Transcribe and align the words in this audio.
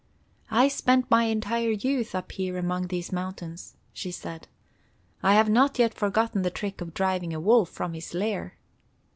"I 0.49 0.67
spent 0.67 1.11
my 1.11 1.25
entire 1.25 1.69
youth 1.69 2.15
up 2.15 2.31
here 2.31 2.57
among 2.57 2.87
these 2.87 3.11
mountains," 3.11 3.75
she 3.93 4.09
said. 4.09 4.47
"I 5.21 5.35
have 5.35 5.47
not 5.47 5.77
yet 5.77 5.93
forgotten 5.93 6.41
the 6.41 6.49
trick 6.49 6.81
of 6.81 6.95
driving 6.95 7.35
a 7.35 7.39
wolf 7.39 7.69
from 7.69 7.93
his 7.93 8.15
lair." 8.15 8.57